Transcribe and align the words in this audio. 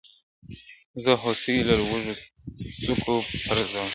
زه 1.03 1.11
هوسۍ 1.23 1.57
له 1.67 1.73
لوړو 1.81 2.13
څوکو 2.83 3.13
پرزومه- 3.45 3.89